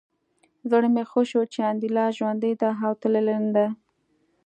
[0.69, 3.67] زړه مې ښه شو چې انیلا ژوندۍ ده او تللې نه ده